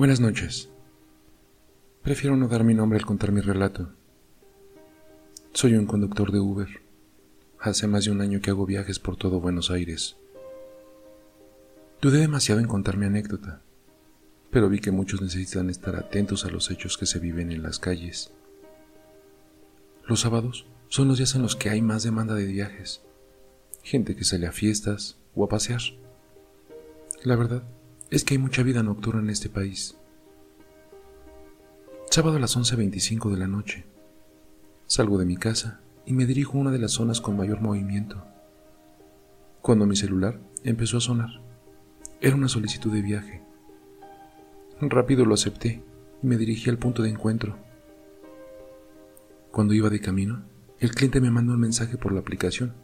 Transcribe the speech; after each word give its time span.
Buenas 0.00 0.18
noches. 0.18 0.70
Prefiero 2.00 2.34
no 2.34 2.48
dar 2.48 2.64
mi 2.64 2.72
nombre 2.72 2.98
al 2.98 3.04
contar 3.04 3.32
mi 3.32 3.42
relato. 3.42 3.92
Soy 5.52 5.74
un 5.74 5.84
conductor 5.84 6.32
de 6.32 6.40
Uber. 6.40 6.68
Hace 7.58 7.86
más 7.86 8.06
de 8.06 8.10
un 8.10 8.22
año 8.22 8.40
que 8.40 8.48
hago 8.48 8.64
viajes 8.64 8.98
por 8.98 9.18
todo 9.18 9.40
Buenos 9.40 9.70
Aires. 9.70 10.16
Dudé 12.00 12.20
demasiado 12.20 12.62
en 12.62 12.66
contar 12.66 12.96
mi 12.96 13.04
anécdota, 13.04 13.60
pero 14.50 14.70
vi 14.70 14.80
que 14.80 14.90
muchos 14.90 15.20
necesitan 15.20 15.68
estar 15.68 15.94
atentos 15.96 16.46
a 16.46 16.48
los 16.48 16.70
hechos 16.70 16.96
que 16.96 17.04
se 17.04 17.18
viven 17.18 17.52
en 17.52 17.62
las 17.62 17.78
calles. 17.78 18.32
Los 20.06 20.20
sábados 20.20 20.64
son 20.88 21.08
los 21.08 21.18
días 21.18 21.34
en 21.34 21.42
los 21.42 21.56
que 21.56 21.68
hay 21.68 21.82
más 21.82 22.04
demanda 22.04 22.34
de 22.34 22.46
viajes, 22.46 23.02
gente 23.82 24.16
que 24.16 24.24
sale 24.24 24.46
a 24.46 24.52
fiestas 24.52 25.18
o 25.34 25.44
a 25.44 25.50
pasear. 25.50 25.82
La 27.22 27.36
verdad 27.36 27.64
es 28.10 28.24
que 28.24 28.34
hay 28.34 28.38
mucha 28.38 28.62
vida 28.62 28.82
nocturna 28.82 29.20
en 29.20 29.30
este 29.30 29.48
país. 29.48 29.96
Sábado 32.10 32.36
a 32.36 32.40
las 32.40 32.56
11.25 32.56 33.30
de 33.30 33.38
la 33.38 33.46
noche. 33.46 33.86
Salgo 34.88 35.16
de 35.16 35.24
mi 35.24 35.36
casa 35.36 35.80
y 36.04 36.12
me 36.12 36.26
dirijo 36.26 36.58
a 36.58 36.60
una 36.62 36.72
de 36.72 36.80
las 36.80 36.90
zonas 36.90 37.20
con 37.20 37.36
mayor 37.36 37.60
movimiento. 37.60 38.24
Cuando 39.62 39.86
mi 39.86 39.94
celular 39.94 40.40
empezó 40.64 40.96
a 40.96 41.00
sonar, 41.00 41.40
era 42.20 42.34
una 42.34 42.48
solicitud 42.48 42.92
de 42.92 43.02
viaje. 43.02 43.42
Rápido 44.80 45.24
lo 45.24 45.34
acepté 45.34 45.84
y 46.20 46.26
me 46.26 46.36
dirigí 46.36 46.68
al 46.68 46.78
punto 46.78 47.02
de 47.02 47.10
encuentro. 47.10 47.58
Cuando 49.52 49.72
iba 49.72 49.88
de 49.88 50.00
camino, 50.00 50.42
el 50.80 50.94
cliente 50.94 51.20
me 51.20 51.30
mandó 51.30 51.52
un 51.52 51.60
mensaje 51.60 51.96
por 51.96 52.12
la 52.12 52.20
aplicación, 52.20 52.74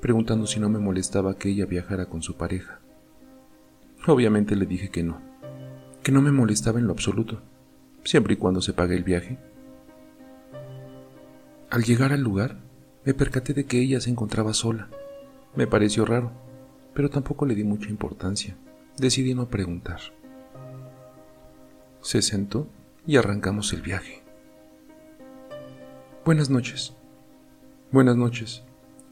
preguntando 0.00 0.48
si 0.48 0.58
no 0.58 0.68
me 0.68 0.80
molestaba 0.80 1.36
que 1.36 1.50
ella 1.50 1.66
viajara 1.66 2.06
con 2.06 2.22
su 2.22 2.36
pareja. 2.36 2.80
Obviamente 4.06 4.54
le 4.54 4.66
dije 4.66 4.90
que 4.90 5.02
no, 5.02 5.20
que 6.02 6.12
no 6.12 6.20
me 6.20 6.30
molestaba 6.30 6.78
en 6.78 6.86
lo 6.86 6.92
absoluto, 6.92 7.40
siempre 8.04 8.34
y 8.34 8.36
cuando 8.36 8.60
se 8.60 8.74
pague 8.74 8.94
el 8.94 9.04
viaje. 9.04 9.38
Al 11.70 11.84
llegar 11.84 12.12
al 12.12 12.20
lugar, 12.20 12.58
me 13.04 13.14
percaté 13.14 13.54
de 13.54 13.64
que 13.64 13.80
ella 13.80 14.00
se 14.00 14.10
encontraba 14.10 14.52
sola. 14.52 14.88
Me 15.56 15.66
pareció 15.66 16.04
raro, 16.04 16.32
pero 16.92 17.08
tampoco 17.08 17.46
le 17.46 17.54
di 17.54 17.64
mucha 17.64 17.88
importancia. 17.88 18.56
Decidí 18.98 19.34
no 19.34 19.48
preguntar. 19.48 20.00
Se 22.00 22.20
sentó 22.20 22.68
y 23.06 23.16
arrancamos 23.16 23.72
el 23.72 23.82
viaje. 23.82 24.22
Buenas 26.24 26.50
noches. 26.50 26.94
Buenas 27.90 28.16
noches. 28.16 28.62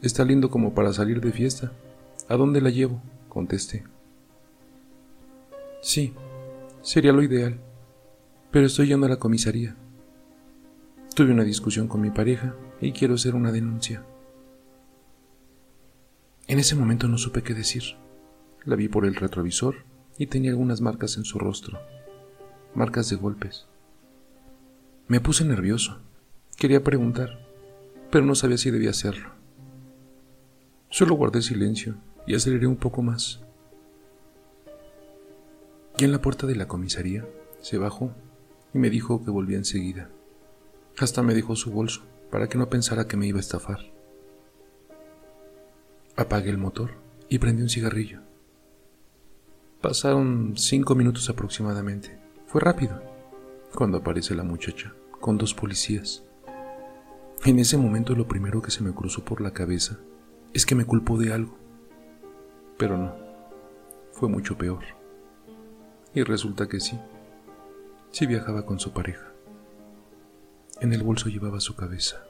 Está 0.01 0.23
lindo 0.23 0.49
como 0.49 0.73
para 0.73 0.93
salir 0.93 1.19
de 1.21 1.31
fiesta. 1.31 1.71
¿A 2.29 2.35
dónde 2.35 2.61
la 2.61 2.69
llevo? 2.69 3.01
contesté. 3.29 3.83
Sí, 5.83 6.13
sería 6.81 7.11
lo 7.11 7.21
ideal, 7.21 7.59
pero 8.51 8.65
estoy 8.65 8.87
yendo 8.87 9.05
a 9.05 9.09
la 9.09 9.17
comisaría. 9.17 9.75
Tuve 11.13 11.33
una 11.33 11.43
discusión 11.43 11.89
con 11.89 11.99
mi 11.99 12.09
pareja 12.09 12.55
y 12.79 12.93
quiero 12.93 13.15
hacer 13.15 13.35
una 13.35 13.51
denuncia. 13.51 14.05
En 16.47 16.57
ese 16.57 16.75
momento 16.75 17.09
no 17.09 17.17
supe 17.17 17.43
qué 17.43 17.53
decir. 17.53 17.83
La 18.63 18.77
vi 18.77 18.87
por 18.87 19.05
el 19.05 19.15
retrovisor 19.15 19.83
y 20.17 20.27
tenía 20.27 20.51
algunas 20.51 20.79
marcas 20.79 21.17
en 21.17 21.25
su 21.25 21.37
rostro, 21.37 21.81
marcas 22.73 23.09
de 23.09 23.17
golpes. 23.17 23.67
Me 25.09 25.19
puse 25.19 25.43
nervioso. 25.43 25.99
Quería 26.55 26.81
preguntar, 26.81 27.45
pero 28.09 28.23
no 28.23 28.35
sabía 28.35 28.57
si 28.57 28.71
debía 28.71 28.91
hacerlo. 28.91 29.31
Solo 30.89 31.15
guardé 31.15 31.41
silencio 31.41 31.97
y 32.25 32.35
aceleré 32.35 32.67
un 32.67 32.77
poco 32.77 33.01
más. 33.01 33.43
Y 35.97 36.05
en 36.05 36.11
la 36.11 36.21
puerta 36.21 36.47
de 36.47 36.55
la 36.55 36.67
comisaría 36.67 37.25
se 37.61 37.77
bajó 37.77 38.11
y 38.73 38.79
me 38.79 38.89
dijo 38.89 39.23
que 39.23 39.31
volvía 39.31 39.57
enseguida. 39.57 40.09
Hasta 40.97 41.21
me 41.21 41.33
dejó 41.33 41.55
su 41.55 41.71
bolso 41.71 42.03
para 42.31 42.49
que 42.49 42.57
no 42.57 42.69
pensara 42.69 43.07
que 43.07 43.17
me 43.17 43.27
iba 43.27 43.37
a 43.37 43.41
estafar. 43.41 43.79
Apagué 46.15 46.49
el 46.49 46.57
motor 46.57 46.91
y 47.29 47.39
prendí 47.39 47.63
un 47.63 47.69
cigarrillo. 47.69 48.21
Pasaron 49.81 50.53
cinco 50.57 50.95
minutos 50.95 51.29
aproximadamente. 51.29 52.17
Fue 52.47 52.61
rápido 52.61 53.01
cuando 53.73 53.97
aparece 53.97 54.35
la 54.35 54.43
muchacha 54.43 54.93
con 55.19 55.37
dos 55.37 55.53
policías. 55.53 56.23
En 57.45 57.59
ese 57.59 57.77
momento 57.77 58.15
lo 58.15 58.27
primero 58.27 58.61
que 58.61 58.71
se 58.71 58.83
me 58.83 58.93
cruzó 58.93 59.25
por 59.25 59.41
la 59.41 59.51
cabeza 59.51 59.99
es 60.53 60.65
que 60.65 60.75
me 60.75 60.85
culpó 60.85 61.17
de 61.17 61.33
algo. 61.33 61.57
Pero 62.77 62.97
no, 62.97 63.15
fue 64.11 64.29
mucho 64.29 64.57
peor. 64.57 65.02
Y 66.15 66.21
resulta 66.23 66.67
que 66.67 66.79
sí. 66.79 66.99
Sí 68.11 68.27
viajaba 68.27 68.65
con 68.65 68.79
su 68.79 68.91
pareja. 68.91 69.31
En 70.79 70.93
el 70.93 71.01
bolso 71.01 71.29
llevaba 71.29 71.59
su 71.59 71.75
cabeza. 71.75 72.23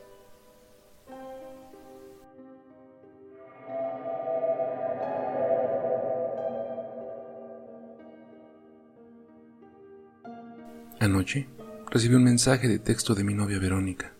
Anoche 11.00 11.50
recibí 11.91 12.15
un 12.15 12.23
mensaje 12.23 12.69
de 12.69 12.79
texto 12.79 13.13
de 13.13 13.25
mi 13.25 13.33
novia 13.33 13.59
Verónica. 13.59 14.13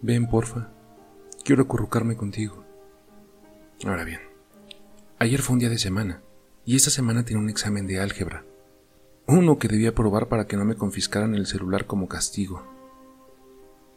Ven, 0.00 0.26
porfa. 0.26 0.70
Quiero 1.44 1.64
acurrucarme 1.64 2.16
contigo. 2.16 2.64
Ahora 3.84 4.04
bien, 4.04 4.20
ayer 5.18 5.42
fue 5.42 5.54
un 5.54 5.60
día 5.60 5.68
de 5.68 5.78
semana 5.78 6.22
y 6.68 6.76
esta 6.76 6.90
semana 6.90 7.24
tenía 7.24 7.42
un 7.42 7.48
examen 7.48 7.86
de 7.86 7.98
álgebra, 7.98 8.44
uno 9.26 9.58
que 9.58 9.68
debía 9.68 9.94
probar 9.94 10.28
para 10.28 10.46
que 10.46 10.58
no 10.58 10.66
me 10.66 10.74
confiscaran 10.74 11.34
el 11.34 11.46
celular 11.46 11.86
como 11.86 12.08
castigo. 12.08 12.62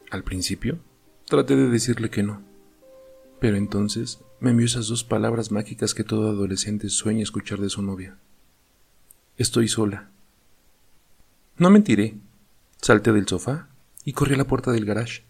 Al 0.09 0.23
principio, 0.23 0.79
traté 1.25 1.57
de 1.57 1.67
decirle 1.67 2.09
que 2.09 2.23
no, 2.23 2.41
pero 3.41 3.57
entonces 3.57 4.21
me 4.39 4.51
envió 4.51 4.67
esas 4.67 4.87
dos 4.87 5.03
palabras 5.03 5.51
mágicas 5.51 5.93
que 5.93 6.05
todo 6.05 6.29
adolescente 6.29 6.87
sueña 6.87 7.23
escuchar 7.23 7.59
de 7.59 7.67
su 7.67 7.81
novia. 7.81 8.17
Estoy 9.35 9.67
sola. 9.67 10.09
No 11.57 11.71
mentiré. 11.71 12.15
Salté 12.81 13.11
del 13.11 13.27
sofá 13.27 13.67
y 14.05 14.13
corrí 14.13 14.35
a 14.35 14.37
la 14.37 14.47
puerta 14.47 14.71
del 14.71 14.85
garage. 14.85 15.25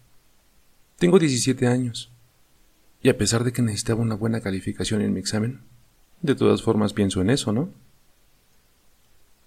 Tengo 0.96 1.18
17 1.18 1.66
años, 1.66 2.12
y 3.02 3.08
a 3.08 3.18
pesar 3.18 3.42
de 3.42 3.52
que 3.52 3.62
necesitaba 3.62 4.00
una 4.00 4.14
buena 4.14 4.40
calificación 4.40 5.02
en 5.02 5.12
mi 5.12 5.18
examen, 5.18 5.71
de 6.22 6.36
todas 6.36 6.62
formas 6.62 6.92
pienso 6.92 7.20
en 7.20 7.30
eso, 7.30 7.52
¿no? 7.52 7.68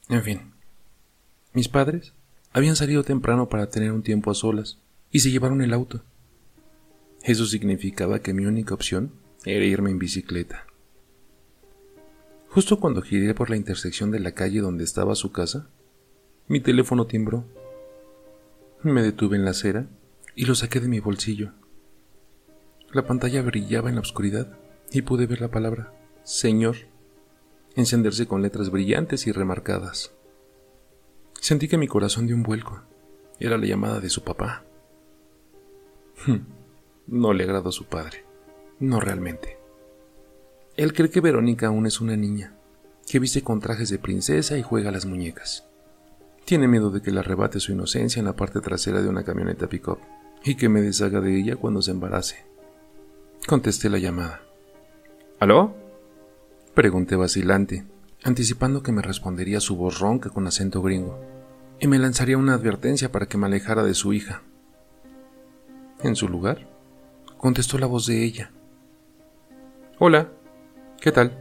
En 0.10 0.22
fin, 0.22 0.52
mis 1.54 1.70
padres 1.70 2.14
habían 2.52 2.76
salido 2.76 3.04
temprano 3.04 3.50
para 3.50 3.70
tener 3.70 3.92
un 3.92 4.04
tiempo 4.04 4.30
a 4.30 4.36
solas 4.36 4.78
y 5.10 5.22
se 5.22 5.32
llevaron 5.32 5.62
el 5.62 5.74
auto. 5.74 6.04
Eso 7.24 7.46
significaba 7.46 8.20
que 8.20 8.34
mi 8.34 8.46
única 8.46 8.74
opción 8.74 9.12
era 9.46 9.66
irme 9.66 9.90
en 9.90 10.00
bicicleta. 10.00 10.68
Justo 12.50 12.80
cuando 12.80 13.02
giré 13.02 13.34
por 13.34 13.50
la 13.50 13.56
intersección 13.56 14.12
de 14.12 14.20
la 14.20 14.34
calle 14.34 14.60
donde 14.60 14.84
estaba 14.84 15.16
su 15.16 15.32
casa, 15.32 15.68
mi 16.48 16.60
teléfono 16.60 17.08
timbró. 17.08 17.46
Me 18.84 19.02
detuve 19.02 19.38
en 19.38 19.46
la 19.46 19.52
acera 19.52 19.88
y 20.36 20.46
lo 20.46 20.56
saqué 20.56 20.80
de 20.80 20.88
mi 20.88 21.00
bolsillo. 21.00 21.54
La 22.92 23.08
pantalla 23.08 23.42
brillaba 23.42 23.90
en 23.90 23.96
la 23.96 24.02
oscuridad 24.02 24.58
y 24.92 25.02
pude 25.02 25.26
ver 25.26 25.42
la 25.42 25.50
palabra 25.50 25.95
Señor 26.26 26.76
encenderse 27.76 28.26
con 28.26 28.42
letras 28.42 28.72
brillantes 28.72 29.28
y 29.28 29.32
remarcadas. 29.32 30.12
Sentí 31.40 31.68
que 31.68 31.78
mi 31.78 31.88
corazón 31.88 32.26
dio 32.26 32.36
un 32.36 32.42
vuelco. 32.42 32.82
Era 33.40 33.60
la 33.60 33.68
llamada 33.68 34.00
de 34.00 34.10
su 34.10 34.24
papá. 34.24 34.64
Hmm, 36.26 36.48
no 37.08 37.32
le 37.34 37.44
agradó 37.44 37.70
a 37.70 37.74
su 37.74 37.86
padre. 37.86 38.26
No 38.80 39.00
realmente. 39.00 39.60
Él 40.78 40.94
cree 40.94 41.12
que 41.12 41.22
Verónica 41.22 41.68
aún 41.68 41.86
es 41.86 42.02
una 42.02 42.18
niña, 42.18 42.56
que 43.08 43.20
viste 43.20 43.44
con 43.44 43.60
trajes 43.60 43.90
de 43.90 44.00
princesa 44.00 44.58
y 44.58 44.64
juega 44.64 44.90
a 44.90 44.94
las 44.94 45.06
muñecas. 45.06 45.68
Tiene 46.44 46.68
miedo 46.68 46.90
de 46.90 47.04
que 47.04 47.12
le 47.12 47.20
arrebate 47.20 47.60
su 47.60 47.72
inocencia 47.72 48.20
en 48.20 48.26
la 48.26 48.36
parte 48.36 48.62
trasera 48.62 49.02
de 49.02 49.10
una 49.10 49.24
camioneta 49.24 49.68
pick-up 49.68 50.00
y 50.44 50.56
que 50.56 50.70
me 50.70 50.82
deshaga 50.82 51.22
de 51.22 51.38
ella 51.38 51.56
cuando 51.56 51.84
se 51.84 51.92
embarace. 51.92 52.46
Contesté 53.46 53.90
la 53.90 54.00
llamada. 54.00 54.42
¿Aló? 55.40 55.85
Pregunté 56.76 57.16
vacilante, 57.16 57.86
anticipando 58.26 58.84
que 58.84 58.92
me 58.92 59.02
respondería 59.02 59.62
su 59.62 59.78
voz 59.78 60.00
ronca 60.00 60.30
con 60.30 60.46
acento 60.46 60.82
gringo, 60.82 61.18
y 61.80 61.88
me 61.88 61.98
lanzaría 61.98 62.38
una 62.38 62.54
advertencia 62.54 63.14
para 63.14 63.28
que 63.28 63.38
me 63.38 63.46
alejara 63.46 63.82
de 63.82 63.94
su 63.94 64.12
hija. 64.12 64.42
En 66.04 66.18
su 66.18 66.28
lugar, 66.28 66.68
contestó 67.38 67.78
la 67.78 67.88
voz 67.88 68.08
de 68.08 68.26
ella. 68.26 68.52
Hola, 70.00 70.28
¿qué 71.00 71.14
tal? 71.14 71.38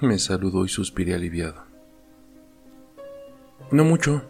Me 0.00 0.18
saludó 0.18 0.64
y 0.64 0.70
suspiré 0.70 1.14
aliviado. 1.14 1.62
No 3.70 3.84
mucho, 3.84 4.22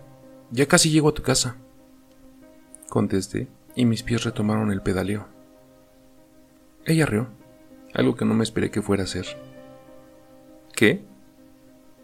ya 0.51 0.67
casi 0.67 0.91
llego 0.91 1.11
a 1.11 1.15
tu 1.15 1.23
casa. 1.23 1.57
Contesté 2.89 3.47
y 3.77 3.85
mis 3.85 4.03
pies 4.03 4.25
retomaron 4.25 4.73
el 4.73 4.83
pedaleo. 4.83 5.29
Ella 6.85 7.07
rió, 7.07 7.29
algo 7.95 8.17
que 8.17 8.25
no 8.25 8.35
me 8.35 8.43
esperé 8.43 8.73
que 8.73 8.83
fuera 8.83 9.05
a 9.05 9.07
hacer. 9.07 9.54
¿Qué? 10.75 11.05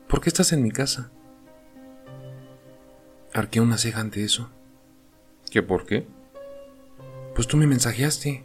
¿Por 0.09 0.21
qué 0.21 0.29
estás 0.29 0.53
en 0.53 0.63
mi 0.63 0.71
casa? 0.71 1.11
Arqué 3.35 3.61
una 3.61 3.79
ceja 3.79 4.01
ante 4.01 4.23
eso. 4.23 4.49
¿Qué 5.51 5.63
por 5.63 5.87
qué? 5.87 6.07
Pues 7.35 7.49
tú 7.49 7.57
me 7.57 7.67
mensajeaste. 7.67 8.45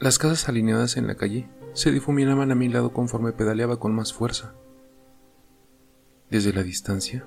Las 0.00 0.18
casas 0.18 0.48
alineadas 0.48 0.96
en 0.96 1.06
la 1.06 1.16
calle 1.16 1.48
se 1.74 1.92
difuminaban 1.92 2.50
a 2.50 2.56
mi 2.56 2.68
lado 2.68 2.92
conforme 2.92 3.32
pedaleaba 3.32 3.78
con 3.78 3.94
más 3.94 4.12
fuerza. 4.12 4.54
Desde 6.30 6.52
la 6.52 6.62
distancia, 6.62 7.24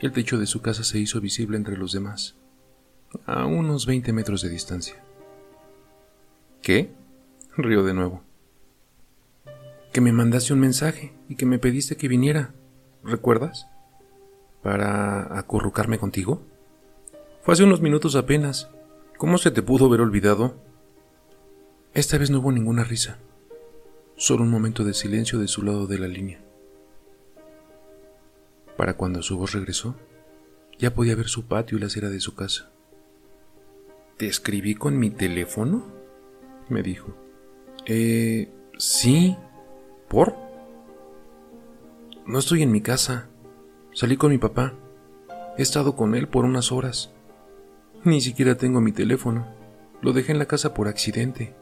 el 0.00 0.12
techo 0.12 0.38
de 0.38 0.46
su 0.46 0.60
casa 0.60 0.82
se 0.82 0.98
hizo 0.98 1.20
visible 1.20 1.56
entre 1.56 1.76
los 1.76 1.92
demás, 1.92 2.34
a 3.26 3.46
unos 3.46 3.86
20 3.86 4.12
metros 4.12 4.42
de 4.42 4.48
distancia. 4.48 4.96
¿Qué? 6.60 6.90
Río 7.56 7.84
de 7.84 7.94
nuevo. 7.94 8.22
Que 9.94 10.00
me 10.00 10.10
mandaste 10.10 10.52
un 10.52 10.58
mensaje 10.58 11.14
y 11.28 11.36
que 11.36 11.46
me 11.46 11.60
pediste 11.60 11.96
que 11.96 12.08
viniera. 12.08 12.52
¿Recuerdas? 13.04 13.68
Para 14.60 15.38
acurrucarme 15.38 15.98
contigo. 15.98 16.42
Fue 17.42 17.54
hace 17.54 17.62
unos 17.62 17.80
minutos 17.80 18.16
apenas. 18.16 18.68
¿Cómo 19.18 19.38
se 19.38 19.52
te 19.52 19.62
pudo 19.62 19.86
haber 19.86 20.00
olvidado? 20.00 20.56
Esta 21.92 22.18
vez 22.18 22.28
no 22.28 22.40
hubo 22.40 22.50
ninguna 22.50 22.82
risa, 22.82 23.18
solo 24.16 24.42
un 24.42 24.50
momento 24.50 24.82
de 24.82 24.94
silencio 24.94 25.38
de 25.38 25.46
su 25.46 25.62
lado 25.62 25.86
de 25.86 26.00
la 26.00 26.08
línea. 26.08 26.40
Para 28.76 28.96
cuando 28.96 29.22
su 29.22 29.38
voz 29.38 29.52
regresó, 29.52 29.94
ya 30.76 30.92
podía 30.92 31.14
ver 31.14 31.28
su 31.28 31.46
patio 31.46 31.78
y 31.78 31.80
la 31.80 31.86
acera 31.86 32.10
de 32.10 32.18
su 32.18 32.34
casa. 32.34 32.68
¿Te 34.16 34.26
escribí 34.26 34.74
con 34.74 34.98
mi 34.98 35.10
teléfono? 35.10 35.84
me 36.68 36.82
dijo. 36.82 37.14
Eh, 37.86 38.50
sí. 38.76 39.36
¿Por? 40.14 40.32
No 42.24 42.38
estoy 42.38 42.62
en 42.62 42.70
mi 42.70 42.80
casa. 42.80 43.26
Salí 43.92 44.16
con 44.16 44.30
mi 44.30 44.38
papá. 44.38 44.72
He 45.58 45.62
estado 45.62 45.96
con 45.96 46.14
él 46.14 46.28
por 46.28 46.44
unas 46.44 46.70
horas. 46.70 47.10
Ni 48.04 48.20
siquiera 48.20 48.56
tengo 48.56 48.80
mi 48.80 48.92
teléfono. 48.92 49.44
Lo 50.02 50.12
dejé 50.12 50.30
en 50.30 50.38
la 50.38 50.46
casa 50.46 50.72
por 50.72 50.86
accidente. 50.86 51.52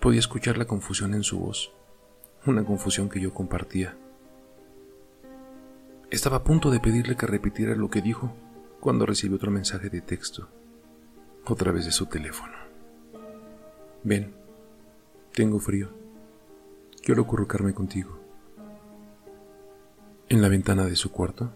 Podía 0.00 0.20
escuchar 0.20 0.58
la 0.58 0.66
confusión 0.66 1.14
en 1.14 1.22
su 1.22 1.40
voz, 1.40 1.72
una 2.44 2.62
confusión 2.62 3.08
que 3.08 3.22
yo 3.22 3.32
compartía. 3.32 3.96
Estaba 6.10 6.36
a 6.36 6.44
punto 6.44 6.70
de 6.70 6.80
pedirle 6.80 7.16
que 7.16 7.26
repitiera 7.26 7.74
lo 7.74 7.88
que 7.88 8.02
dijo 8.02 8.34
cuando 8.80 9.06
recibí 9.06 9.34
otro 9.34 9.50
mensaje 9.50 9.88
de 9.88 10.02
texto, 10.02 10.50
otra 11.46 11.72
vez 11.72 11.86
de 11.86 11.92
su 11.92 12.04
teléfono. 12.04 12.52
Ven, 14.04 14.34
tengo 15.32 15.58
frío. 15.58 16.01
Quiero 17.02 17.22
acurrucarme 17.22 17.74
contigo. 17.74 18.16
En 20.28 20.40
la 20.40 20.48
ventana 20.48 20.84
de 20.84 20.94
su 20.94 21.10
cuarto 21.10 21.50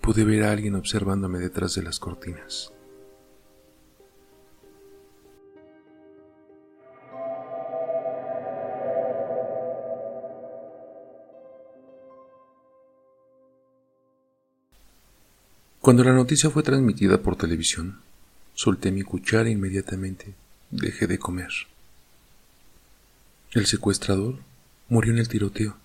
pude 0.00 0.24
ver 0.24 0.42
a 0.42 0.50
alguien 0.50 0.74
observándome 0.74 1.38
detrás 1.38 1.76
de 1.76 1.84
las 1.84 2.00
cortinas. 2.00 2.72
Cuando 15.80 16.02
la 16.02 16.12
noticia 16.12 16.50
fue 16.50 16.64
transmitida 16.64 17.22
por 17.22 17.36
televisión, 17.36 18.00
solté 18.54 18.90
mi 18.90 19.02
cuchara 19.02 19.48
e 19.48 19.52
inmediatamente 19.52 20.34
dejé 20.72 21.06
de 21.06 21.20
comer. 21.20 21.52
El 23.52 23.66
secuestrador 23.66 24.40
murió 24.88 25.12
en 25.12 25.18
el 25.18 25.28
tiroteo, 25.28 25.76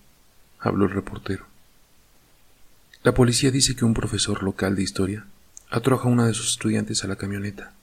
habló 0.60 0.86
el 0.86 0.92
reportero. 0.92 1.46
La 3.04 3.14
policía 3.14 3.50
dice 3.50 3.76
que 3.76 3.86
un 3.86 3.94
profesor 3.94 4.44
local 4.44 4.76
de 4.76 4.84
historia 4.84 5.26
atrajo 5.70 6.08
a 6.08 6.12
una 6.12 6.28
de 6.28 6.34
sus 6.34 6.52
estudiantes 6.52 7.04
a 7.04 7.08
la 7.08 7.16
camioneta, 7.16 7.74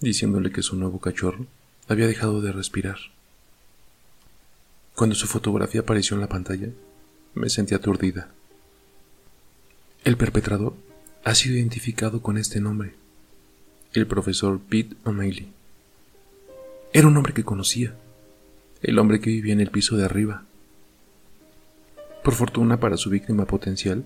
diciéndole 0.00 0.50
que 0.50 0.62
su 0.62 0.76
nuevo 0.76 1.00
cachorro 1.00 1.46
había 1.88 2.06
dejado 2.06 2.42
de 2.42 2.52
respirar. 2.52 2.98
Cuando 4.94 5.14
su 5.14 5.26
fotografía 5.26 5.80
apareció 5.80 6.16
en 6.16 6.20
la 6.20 6.28
pantalla, 6.28 6.68
me 7.34 7.48
sentí 7.48 7.74
aturdida. 7.74 8.30
El 10.04 10.16
perpetrador 10.16 10.74
ha 11.24 11.34
sido 11.34 11.56
identificado 11.56 12.20
con 12.20 12.36
este 12.36 12.60
nombre, 12.60 12.94
el 13.94 14.06
profesor 14.06 14.60
Pete 14.60 14.96
O'Malley. 15.04 15.52
Era 16.92 17.06
un 17.06 17.16
hombre 17.16 17.32
que 17.32 17.44
conocía, 17.44 17.94
el 18.82 18.98
hombre 18.98 19.20
que 19.20 19.30
vivía 19.30 19.52
en 19.52 19.60
el 19.60 19.70
piso 19.70 19.96
de 19.96 20.04
arriba. 20.04 20.44
Por 22.24 22.34
fortuna 22.34 22.80
para 22.80 22.96
su 22.96 23.10
víctima 23.10 23.46
potencial, 23.46 24.04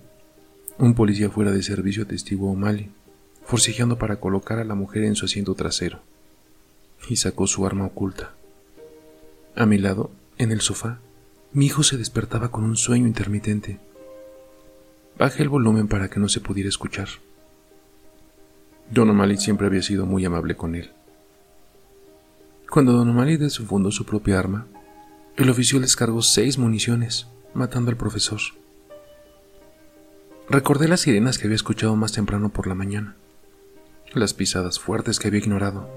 un 0.79 0.95
policía 0.95 1.31
fuera 1.31 1.51
de 1.51 1.63
servicio 1.63 2.03
atestiguó 2.03 2.51
a 2.51 2.53
O'Malley, 2.53 2.91
forcejeando 3.45 3.99
para 3.99 4.21
colocar 4.21 4.59
a 4.59 4.65
la 4.65 4.75
mujer 4.75 5.05
en 5.05 5.15
su 5.15 5.25
asiento 5.25 5.55
trasero, 5.55 6.01
y 7.09 7.17
sacó 7.17 7.47
su 7.47 7.67
arma 7.67 7.87
oculta. 7.87 8.35
A 9.55 9.65
mi 9.65 9.79
lado, 9.79 10.11
en 10.37 10.53
el 10.53 10.61
sofá, 10.61 10.99
mi 11.53 11.67
hijo 11.67 11.83
se 11.83 11.97
despertaba 11.97 12.51
con 12.51 12.65
un 12.65 12.77
sueño 12.77 13.07
intermitente. 13.07 13.79
Bajé 15.19 15.43
el 15.43 15.49
volumen 15.49 15.89
para 15.89 16.11
que 16.11 16.21
no 16.21 16.29
se 16.29 16.41
pudiera 16.41 16.69
escuchar. 16.69 17.09
Don 18.91 19.09
O'Malley 19.09 19.39
siempre 19.39 19.67
había 19.67 19.83
sido 19.83 20.05
muy 20.05 20.27
amable 20.27 20.57
con 20.57 20.75
él. 20.75 20.91
Cuando 22.71 22.93
Don 22.93 23.09
O'Malley 23.09 23.37
desfundó 23.37 23.91
su 23.93 24.05
propia 24.05 24.39
arma, 24.39 24.67
el 25.37 25.51
oficial 25.51 25.83
descargó 25.83 26.21
seis 26.21 26.59
municiones, 26.59 27.29
matando 27.55 27.91
al 27.91 27.97
profesor. 27.97 28.41
Recordé 30.49 30.89
las 30.89 31.01
sirenas 31.01 31.39
que 31.39 31.47
había 31.47 31.57
escuchado 31.57 31.95
más 31.97 32.13
temprano 32.13 32.51
por 32.51 32.67
la 32.67 32.75
mañana, 32.75 33.17
las 34.13 34.35
pisadas 34.35 34.81
fuertes 34.81 35.19
que 35.19 35.29
había 35.29 35.41
ignorado. 35.41 35.89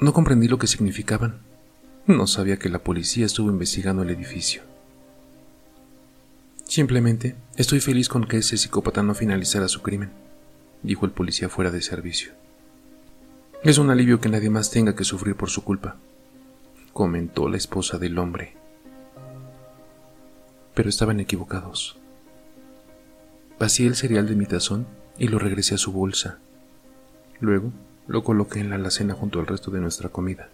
No 0.00 0.12
comprendí 0.12 0.48
lo 0.48 0.58
que 0.58 0.66
significaban. 0.66 1.40
No 2.06 2.26
sabía 2.26 2.58
que 2.58 2.68
la 2.68 2.82
policía 2.82 3.26
estuvo 3.26 3.50
investigando 3.50 4.02
el 4.02 4.10
edificio. 4.10 4.62
Simplemente 6.64 7.36
estoy 7.56 7.80
feliz 7.80 8.08
con 8.08 8.24
que 8.24 8.38
ese 8.38 8.56
psicópata 8.56 9.02
no 9.02 9.14
finalizara 9.14 9.68
su 9.68 9.82
crimen, 9.82 10.10
dijo 10.82 11.06
el 11.06 11.12
policía 11.12 11.48
fuera 11.48 11.70
de 11.70 11.82
servicio. 11.82 12.32
Es 13.64 13.78
un 13.78 13.88
alivio 13.90 14.20
que 14.20 14.28
nadie 14.28 14.50
más 14.50 14.70
tenga 14.70 14.94
que 14.94 15.04
sufrir 15.04 15.36
por 15.36 15.48
su 15.48 15.64
culpa, 15.64 15.96
comentó 16.92 17.48
la 17.48 17.56
esposa 17.56 17.98
del 17.98 18.18
hombre. 18.18 18.54
Pero 20.74 20.90
estaban 20.90 21.18
equivocados. 21.18 21.96
Vacié 23.58 23.86
el 23.86 23.96
cereal 23.96 24.28
de 24.28 24.36
mi 24.36 24.44
tazón 24.44 24.86
y 25.18 25.28
lo 25.28 25.38
regresé 25.38 25.76
a 25.76 25.78
su 25.78 25.92
bolsa. 25.92 26.38
Luego 27.40 27.72
lo 28.06 28.22
coloqué 28.22 28.60
en 28.60 28.68
la 28.68 28.76
alacena 28.76 29.14
junto 29.14 29.40
al 29.40 29.46
resto 29.46 29.70
de 29.70 29.80
nuestra 29.80 30.10
comida. 30.10 30.50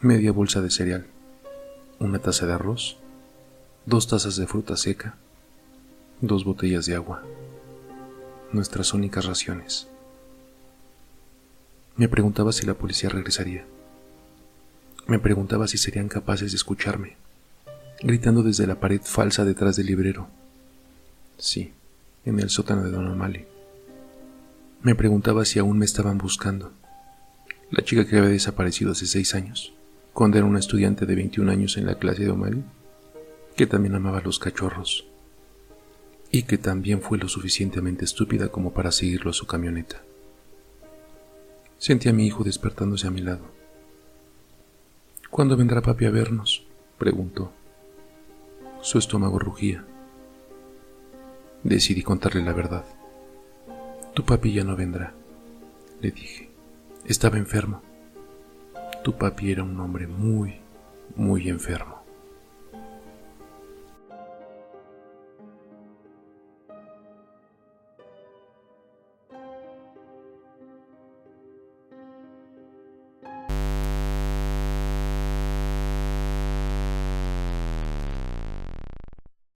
Media 0.00 0.32
bolsa 0.32 0.62
de 0.62 0.70
cereal, 0.70 1.06
una 1.98 2.18
taza 2.18 2.46
de 2.46 2.54
arroz 2.54 2.96
dos 3.86 4.08
tazas 4.08 4.36
de 4.36 4.46
fruta 4.46 4.78
seca, 4.78 5.16
dos 6.22 6.44
botellas 6.44 6.86
de 6.86 6.94
agua, 6.94 7.22
nuestras 8.52 8.94
únicas 8.94 9.26
raciones. 9.26 9.88
Me 11.96 12.08
preguntaba 12.08 12.50
si 12.50 12.66
la 12.66 12.74
policía 12.74 13.08
regresaría. 13.08 13.64
Me 15.06 15.20
preguntaba 15.20 15.68
si 15.68 15.78
serían 15.78 16.08
capaces 16.08 16.50
de 16.50 16.56
escucharme, 16.56 17.16
gritando 18.02 18.42
desde 18.42 18.66
la 18.66 18.80
pared 18.80 19.00
falsa 19.00 19.44
detrás 19.44 19.76
del 19.76 19.86
librero. 19.86 20.26
Sí, 21.38 21.72
en 22.24 22.40
el 22.40 22.50
sótano 22.50 22.82
de 22.82 22.90
Don 22.90 23.06
O'Malley. 23.06 23.46
Me 24.82 24.96
preguntaba 24.96 25.44
si 25.44 25.60
aún 25.60 25.78
me 25.78 25.84
estaban 25.84 26.18
buscando. 26.18 26.72
La 27.70 27.84
chica 27.84 28.04
que 28.04 28.18
había 28.18 28.30
desaparecido 28.30 28.90
hace 28.90 29.06
seis 29.06 29.36
años, 29.36 29.72
cuando 30.12 30.38
era 30.38 30.46
una 30.48 30.58
estudiante 30.58 31.06
de 31.06 31.14
21 31.14 31.52
años 31.52 31.76
en 31.76 31.86
la 31.86 31.98
clase 31.98 32.24
de 32.24 32.30
O'Malley, 32.30 32.64
que 33.54 33.68
también 33.68 33.94
amaba 33.94 34.18
a 34.18 34.22
los 34.22 34.40
cachorros 34.40 35.06
y 36.32 36.42
que 36.42 36.58
también 36.58 37.00
fue 37.00 37.18
lo 37.18 37.28
suficientemente 37.28 38.04
estúpida 38.04 38.48
como 38.48 38.72
para 38.72 38.90
seguirlo 38.90 39.30
a 39.30 39.34
su 39.34 39.46
camioneta. 39.46 40.02
Sentí 41.86 42.08
a 42.08 42.14
mi 42.14 42.26
hijo 42.26 42.44
despertándose 42.44 43.06
a 43.06 43.10
mi 43.10 43.20
lado. 43.20 43.44
¿Cuándo 45.28 45.54
vendrá 45.54 45.82
papi 45.82 46.06
a 46.06 46.10
vernos? 46.10 46.66
preguntó. 46.96 47.52
Su 48.80 48.96
estómago 48.96 49.38
rugía. 49.38 49.84
Decidí 51.62 52.02
contarle 52.02 52.42
la 52.42 52.54
verdad. 52.54 52.86
Tu 54.14 54.24
papi 54.24 54.54
ya 54.54 54.64
no 54.64 54.76
vendrá, 54.76 55.12
le 56.00 56.10
dije. 56.10 56.48
Estaba 57.04 57.36
enfermo. 57.36 57.82
Tu 59.02 59.18
papi 59.18 59.52
era 59.52 59.62
un 59.62 59.78
hombre 59.78 60.06
muy, 60.06 60.60
muy 61.16 61.50
enfermo. 61.50 62.02